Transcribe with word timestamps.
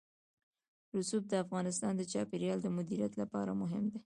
رسوب 0.97 1.23
د 1.29 1.33
افغانستان 1.43 1.93
د 1.97 2.01
چاپیریال 2.11 2.59
د 2.61 2.67
مدیریت 2.77 3.13
لپاره 3.21 3.51
مهم 3.61 3.83
دي. 3.91 3.99